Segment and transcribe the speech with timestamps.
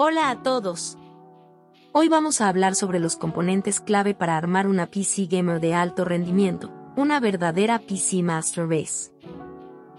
[0.00, 0.96] Hola a todos.
[1.90, 6.04] Hoy vamos a hablar sobre los componentes clave para armar una PC gamer de alto
[6.04, 9.10] rendimiento, una verdadera PC Master Race.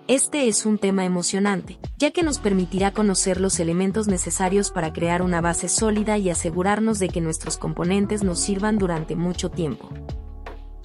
[0.08, 5.22] Este es un tema emocionante, ya que nos permitirá conocer los elementos necesarios para crear
[5.22, 9.90] una base sólida y asegurarnos de que nuestros componentes nos sirvan durante mucho tiempo.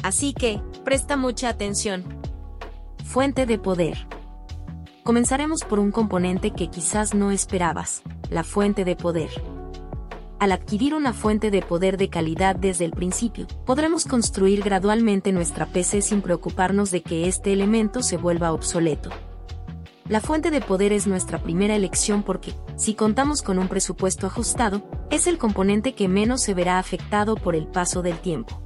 [0.02, 2.02] Así que, presta mucha atención.
[3.04, 4.08] Fuente de poder.
[5.04, 9.28] Comenzaremos por un componente que quizás no esperabas, la fuente de poder.
[10.40, 15.66] Al adquirir una fuente de poder de calidad desde el principio, podremos construir gradualmente nuestra
[15.66, 19.10] PC sin preocuparnos de que este elemento se vuelva obsoleto.
[20.08, 24.88] La fuente de poder es nuestra primera elección porque, si contamos con un presupuesto ajustado,
[25.10, 28.62] es el componente que menos se verá afectado por el paso del tiempo.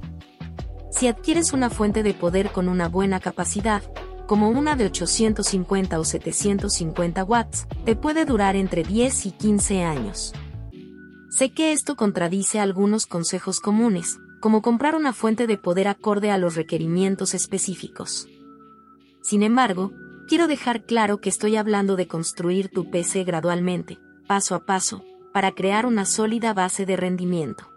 [0.89, 3.83] Si adquieres una fuente de poder con una buena capacidad,
[4.29, 10.33] como una de 850 o 750 watts, te puede durar entre 10 y 15 años.
[11.31, 16.37] Sé que esto contradice algunos consejos comunes, como comprar una fuente de poder acorde a
[16.37, 18.27] los requerimientos específicos.
[19.23, 19.93] Sin embargo,
[20.27, 25.53] quiero dejar claro que estoy hablando de construir tu PC gradualmente, paso a paso, para
[25.53, 27.67] crear una sólida base de rendimiento.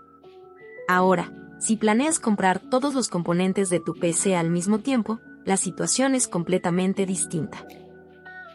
[0.86, 6.14] Ahora, si planeas comprar todos los componentes de tu PC al mismo tiempo, la situación
[6.14, 7.66] es completamente distinta.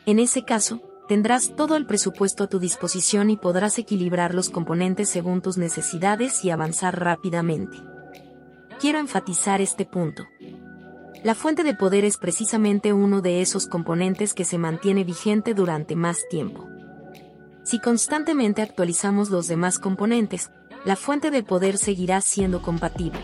[0.06, 5.10] En ese caso, tendrás todo el presupuesto a tu disposición y podrás equilibrar los componentes
[5.10, 7.78] según tus necesidades y avanzar rápidamente.
[8.80, 10.24] Quiero enfatizar este punto.
[11.24, 15.96] La fuente de poder es precisamente uno de esos componentes que se mantiene vigente durante
[15.96, 16.68] más tiempo.
[17.64, 20.52] Si constantemente actualizamos los demás componentes,
[20.86, 23.20] la fuente de poder seguirá siendo compatible.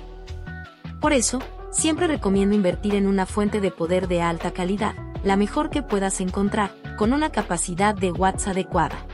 [1.00, 1.40] Por eso,
[1.74, 6.22] siempre recomiendo invertir en una fuente de poder de alta calidad, la mejor que puedas
[6.22, 9.06] encontrar, con una capacidad de watts adecuada.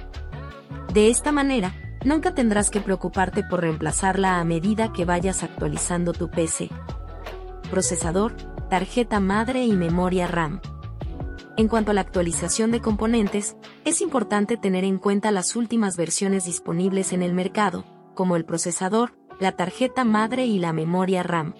[0.94, 6.30] De esta manera, nunca tendrás que preocuparte por reemplazarla a medida que vayas actualizando tu
[6.30, 6.70] PC.
[7.72, 8.36] Procesador,
[8.70, 10.62] tarjeta madre y memoria RAM.
[11.58, 13.56] En cuanto a la actualización de componentes,
[13.86, 19.14] es importante tener en cuenta las últimas versiones disponibles en el mercado, como el procesador,
[19.40, 21.53] la tarjeta madre y la memoria RAM.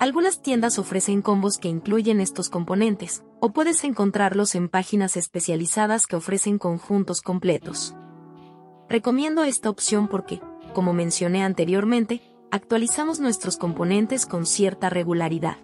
[0.00, 6.14] Algunas tiendas ofrecen combos que incluyen estos componentes, o puedes encontrarlos en páginas especializadas que
[6.14, 7.96] ofrecen conjuntos completos.
[8.88, 10.40] Recomiendo esta opción porque,
[10.72, 12.22] como mencioné anteriormente,
[12.52, 15.56] actualizamos nuestros componentes con cierta regularidad.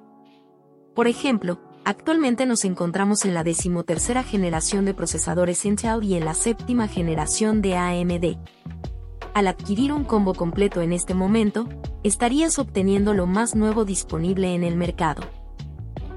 [0.96, 6.34] Por ejemplo, actualmente nos encontramos en la decimotercera generación de procesadores Intel y en la
[6.34, 8.36] séptima generación de AMD,
[9.34, 11.68] al adquirir un combo completo en este momento,
[12.04, 15.22] estarías obteniendo lo más nuevo disponible en el mercado.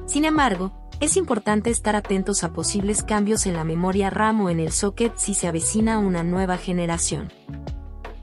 [0.05, 4.59] Sin embargo, es importante estar atentos a posibles cambios en la memoria RAM o en
[4.59, 7.31] el socket si se avecina una nueva generación.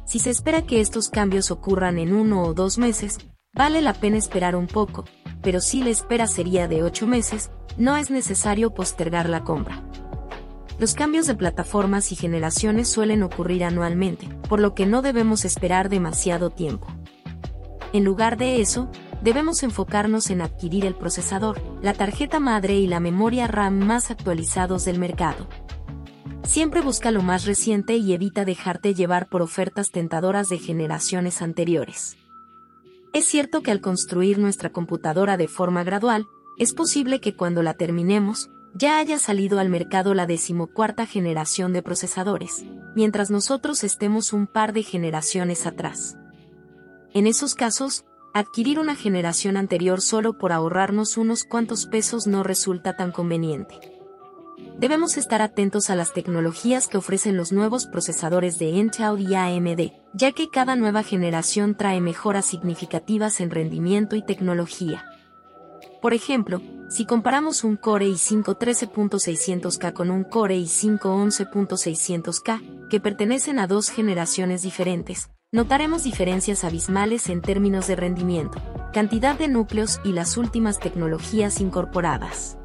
[0.04, 3.18] Si se espera que estos cambios ocurran en uno o dos meses,
[3.52, 5.04] vale la pena esperar un poco,
[5.42, 9.82] pero si la espera sería de ocho meses, no es necesario postergar la compra.
[10.78, 15.88] Los cambios de plataformas y generaciones suelen ocurrir anualmente, por lo que no debemos esperar
[15.88, 16.88] demasiado tiempo.
[17.92, 18.90] En lugar de eso,
[19.22, 24.84] debemos enfocarnos en adquirir el procesador, la tarjeta madre y la memoria RAM más actualizados
[24.84, 25.46] del mercado.
[26.42, 32.16] Siempre busca lo más reciente y evita dejarte llevar por ofertas tentadoras de generaciones anteriores.
[33.12, 36.26] Es cierto que al construir nuestra computadora de forma gradual,
[36.58, 41.82] es posible que cuando la terminemos, ya haya salido al mercado la decimocuarta generación de
[41.82, 42.64] procesadores,
[42.94, 46.16] mientras nosotros estemos un par de generaciones atrás.
[47.12, 52.96] En esos casos, adquirir una generación anterior solo por ahorrarnos unos cuantos pesos no resulta
[52.96, 53.78] tan conveniente.
[54.78, 59.92] Debemos estar atentos a las tecnologías que ofrecen los nuevos procesadores de Intel y AMD,
[60.14, 65.04] ya que cada nueva generación trae mejoras significativas en rendimiento y tecnología.
[66.04, 66.60] Por ejemplo,
[66.90, 73.88] si comparamos un Core i5 13.600K con un Core i5 11.600K, que pertenecen a dos
[73.88, 78.60] generaciones diferentes, notaremos diferencias abismales en términos de rendimiento,
[78.92, 82.58] cantidad de núcleos y las últimas tecnologías incorporadas.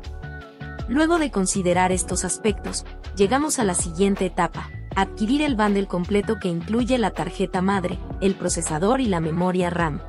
[0.89, 2.85] Luego de considerar estos aspectos,
[3.15, 8.35] llegamos a la siguiente etapa, adquirir el bundle completo que incluye la tarjeta madre, el
[8.35, 10.01] procesador y la memoria RAM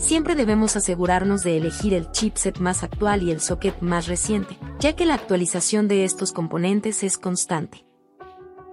[0.00, 4.96] siempre debemos asegurarnos de elegir el chipset más actual y el socket más reciente, ya
[4.96, 7.86] que la actualización de estos componentes es constante.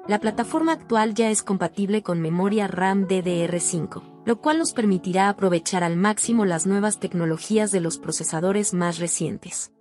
[0.07, 5.83] La plataforma actual ya es compatible con memoria RAM DDR5, lo cual nos permitirá aprovechar
[5.83, 9.73] al máximo las nuevas tecnologías de los procesadores más recientes.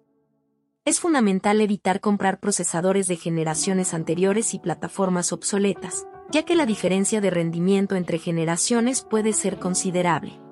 [0.84, 7.20] Es fundamental evitar comprar procesadores de generaciones anteriores y plataformas obsoletas, ya que la diferencia
[7.20, 10.45] de rendimiento entre generaciones puede ser considerable.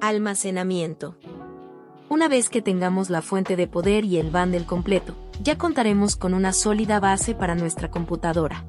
[0.00, 1.16] Almacenamiento.
[2.08, 6.34] Una vez que tengamos la fuente de poder y el bundle completo, ya contaremos con
[6.34, 8.64] una sólida base para nuestra computadora.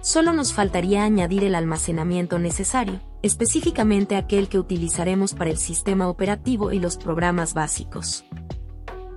[0.00, 6.72] Solo nos faltaría añadir el almacenamiento necesario, específicamente aquel que utilizaremos para el sistema operativo
[6.72, 8.24] y los programas básicos.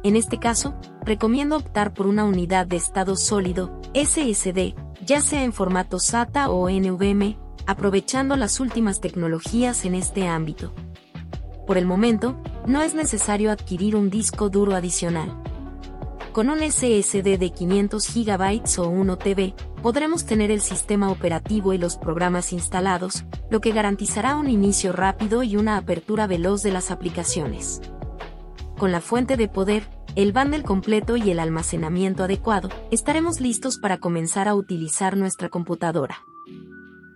[0.04, 5.54] En este caso, recomiendo optar por una unidad de estado sólido, SSD, ya sea en
[5.54, 10.74] formato SATA o NVMe, aprovechando las últimas tecnologías en este ámbito.
[11.66, 12.36] Por el momento,
[12.68, 15.34] no es necesario adquirir un disco duro adicional.
[16.34, 21.78] Con un SSD de 500 GB o 1 TB, podremos tener el sistema operativo y
[21.78, 26.90] los programas instalados, lo que garantizará un inicio rápido y una apertura veloz de las
[26.90, 27.82] aplicaciones.
[28.78, 29.84] Con la fuente de poder,
[30.16, 36.18] el bundle completo y el almacenamiento adecuado, estaremos listos para comenzar a utilizar nuestra computadora.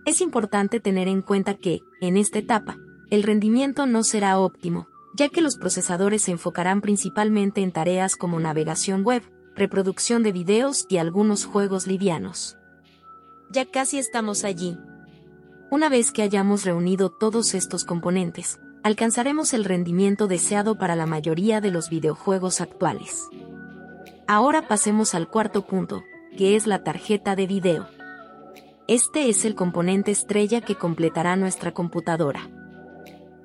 [0.06, 2.78] Es importante tener en cuenta que, en esta etapa,
[3.10, 8.38] el rendimiento no será óptimo, ya que los procesadores se enfocarán principalmente en tareas como
[8.38, 9.22] navegación web,
[9.56, 12.56] reproducción de videos y algunos juegos livianos.
[13.50, 14.78] Ya casi estamos allí.
[15.70, 21.60] Una vez que hayamos reunido todos estos componentes, alcanzaremos el rendimiento deseado para la mayoría
[21.60, 23.28] de los videojuegos actuales.
[24.26, 26.04] Ahora pasemos al cuarto punto,
[26.36, 27.88] que es la tarjeta de video.
[28.86, 32.48] Este es el componente estrella que completará nuestra computadora.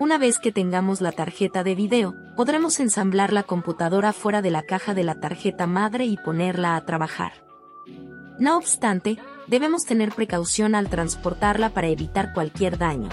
[0.03, 4.63] Una vez que tengamos la tarjeta de video, podremos ensamblar la computadora fuera de la
[4.63, 7.31] caja de la tarjeta madre y ponerla a trabajar.
[8.37, 9.17] No obstante,
[9.47, 13.07] debemos tener precaución al transportarla para evitar cualquier daño.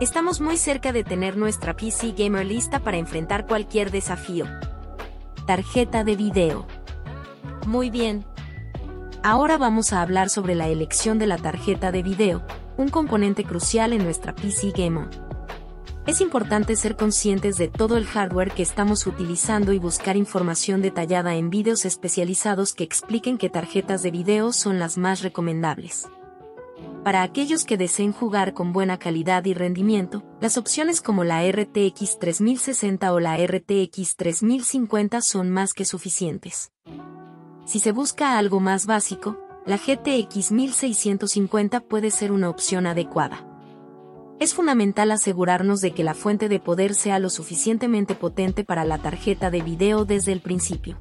[0.00, 4.46] Estamos muy cerca de tener nuestra PC Gamer lista para enfrentar cualquier desafío.
[5.46, 6.66] Tarjeta de video.
[7.66, 8.24] Muy bien.
[9.22, 12.42] Ahora vamos a hablar sobre la elección de la tarjeta de video,
[12.78, 15.21] un componente crucial en nuestra PC Gamer.
[16.04, 21.36] Es importante ser conscientes de todo el hardware que estamos utilizando y buscar información detallada
[21.36, 26.08] en vídeos especializados que expliquen qué tarjetas de video son las más recomendables.
[27.04, 32.18] Para aquellos que deseen jugar con buena calidad y rendimiento, las opciones como la RTX
[32.18, 36.72] 3060 o la RTX 3050 son más que suficientes.
[37.64, 43.51] Si se busca algo más básico, la GTX 1650 puede ser una opción adecuada
[44.42, 48.98] es fundamental asegurarnos de que la fuente de poder sea lo suficientemente potente para la
[48.98, 50.98] tarjeta de video desde el principio.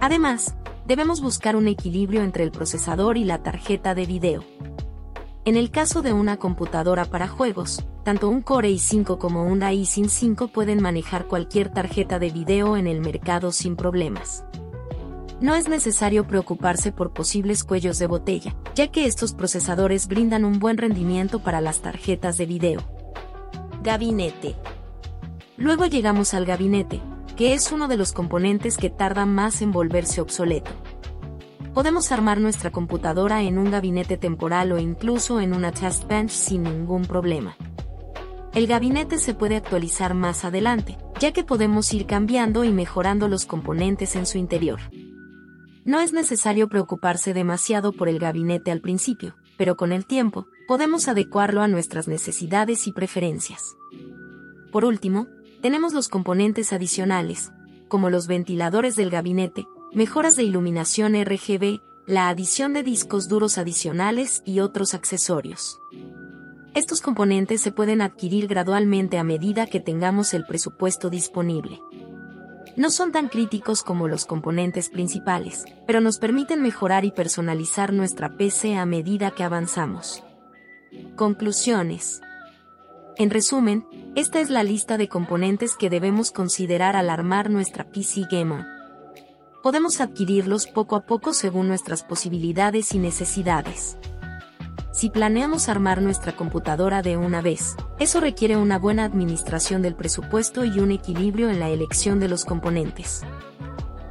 [0.00, 0.54] Además,
[0.86, 4.44] debemos buscar un equilibrio entre el procesador y la tarjeta de video.
[5.44, 10.08] En el caso de una computadora para juegos, tanto un Core i5 como un Ryzen
[10.08, 14.44] 5 pueden manejar cualquier tarjeta de video en el mercado sin problemas
[15.40, 20.58] no es necesario preocuparse por posibles cuellos de botella, ya que estos procesadores brindan un
[20.58, 22.80] buen rendimiento para las tarjetas de video.
[23.82, 24.56] Gabinete.
[25.56, 27.00] Luego llegamos al gabinete,
[27.36, 30.72] que es uno de los componentes que tarda más en volverse obsoleto.
[31.72, 36.64] Podemos armar nuestra computadora en un gabinete temporal o incluso en una test bench sin
[36.64, 37.56] ningún problema.
[38.54, 43.46] El gabinete se puede actualizar más adelante, ya que podemos ir cambiando y mejorando los
[43.46, 44.80] componentes en su interior.
[45.88, 51.08] No es necesario preocuparse demasiado por el gabinete al principio, pero con el tiempo, podemos
[51.08, 53.74] adecuarlo a nuestras necesidades y preferencias.
[54.70, 55.28] Por último,
[55.62, 57.52] tenemos los componentes adicionales,
[57.88, 64.42] como los ventiladores del gabinete, mejoras de iluminación RGB, la adición de discos duros adicionales
[64.44, 65.80] y otros accesorios.
[66.74, 71.80] Estos componentes se pueden adquirir gradualmente a medida que tengamos el presupuesto disponible
[72.78, 78.36] no son tan críticos como los componentes principales, pero nos permiten mejorar y personalizar nuestra
[78.36, 80.22] PC a medida que avanzamos.
[81.16, 82.20] Conclusiones.
[83.16, 88.28] En resumen, esta es la lista de componentes que debemos considerar al armar nuestra PC
[88.30, 88.64] Gamer.
[89.60, 93.98] Podemos adquirirlos poco a poco según nuestras posibilidades y necesidades.
[94.98, 100.64] Si planeamos armar nuestra computadora de una vez, eso requiere una buena administración del presupuesto
[100.64, 103.22] y un equilibrio en la elección de los componentes.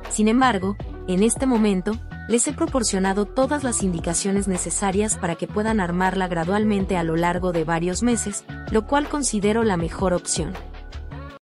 [0.10, 0.78] Sin embargo,
[1.10, 1.92] en este momento,
[2.30, 7.52] les he proporcionado todas las indicaciones necesarias para que puedan armarla gradualmente a lo largo
[7.52, 10.54] de varios meses, lo cual considero la mejor opción.